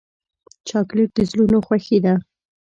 چاکلېټ 0.67 1.09
د 1.15 1.19
زړونو 1.29 1.57
خوښي 1.65 1.97
ده. 2.05 2.13